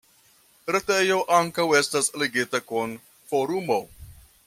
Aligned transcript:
Retejo 0.75 1.17
ankaŭ 1.41 1.67
estas 1.81 2.09
ligita 2.23 2.65
kun 2.73 2.97
Forumo. 3.33 3.83